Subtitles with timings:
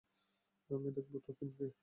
[0.69, 1.71] আমি দেখবো তো, পিনকি।